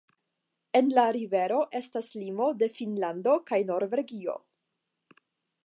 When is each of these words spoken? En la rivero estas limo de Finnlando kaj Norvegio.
En 0.77 0.87
la 0.99 1.03
rivero 1.17 1.59
estas 1.79 2.09
limo 2.21 2.47
de 2.63 2.71
Finnlando 2.77 3.37
kaj 3.51 3.61
Norvegio. 3.71 4.39